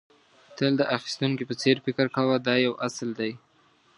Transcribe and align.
تل 0.57 0.73
د 0.77 0.81
اخيستونکي 0.97 1.43
په 1.47 1.55
څېر 1.61 1.77
فکر 1.85 2.05
کوه 2.15 2.35
دا 2.47 2.55
یو 2.65 2.73
اصل 2.87 3.09
دی. 3.19 3.31